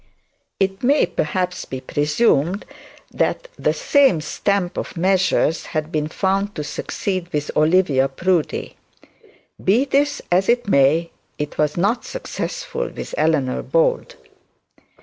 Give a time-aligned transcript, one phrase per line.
[0.59, 2.65] It may perhaps be presumed
[3.11, 8.77] that the same stamp of measures had been found to succeed with Olivia Proudie.
[9.63, 14.15] Be this as it may, it was not successful with Eleanor Bold.